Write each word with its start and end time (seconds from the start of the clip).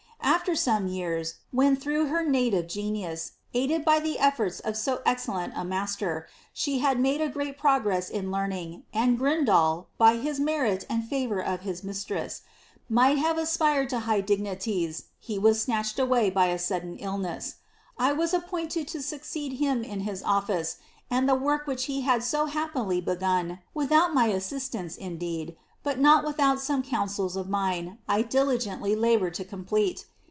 ^ 0.21 0.33
After 0.33 0.55
some 0.55 0.87
years, 0.87 1.35
when 1.51 1.75
through 1.75 2.05
her 2.07 2.23
native 2.23 2.67
genius, 2.67 3.33
aided 3.53 3.83
by 3.85 3.99
the 3.99 4.15
eflbrts 4.19 4.59
of 4.61 4.75
so 4.77 5.01
excellent 5.05 5.53
a 5.55 5.63
master, 5.65 6.27
she 6.53 6.79
had 6.79 6.99
made 6.99 7.21
a 7.21 7.29
great 7.29 7.57
progress 7.59 8.09
in 8.09 8.31
learn 8.31 8.51
ing, 8.51 8.83
and 8.93 9.19
Grindal, 9.19 9.87
by 9.99 10.17
his 10.17 10.39
merit 10.39 10.85
and 10.89 11.03
the 11.03 11.07
favour 11.07 11.41
of 11.43 11.61
his 11.61 11.83
mistress, 11.83 12.41
might 12.89 13.17
have 13.19 13.37
aspired 13.37 13.89
to 13.89 14.01
high 14.01 14.21
dignities, 14.21 15.05
he 15.19 15.37
was 15.37 15.61
snatched 15.61 15.99
away 15.99 16.29
by 16.31 16.47
a 16.47 16.57
sudden 16.59 16.95
illness. 16.97 17.55
1 17.97 18.17
was 18.17 18.33
appointed 18.33 18.87
to 18.89 19.01
succeed 19.01 19.53
him 19.53 19.83
in 19.83 20.01
his 20.01 20.23
office, 20.23 20.77
and 21.09 21.27
the 21.29 21.35
work 21.35 21.67
which 21.67 21.85
he 21.85 22.01
had 22.01 22.23
so 22.23 22.45
happily 22.47 22.99
begun, 23.01 23.59
without 23.75 24.13
my 24.13 24.27
assistance, 24.27 24.95
indeed, 24.95 25.55
but 25.83 25.99
not 25.99 26.23
without 26.25 26.59
some 26.59 26.81
counsels 26.81 27.35
of 27.35 27.49
mine, 27.49 27.97
I 28.07 28.21
diligently 28.21 28.95
laboured 28.95 29.33
to 29.35 29.43
complete. 29.45 30.05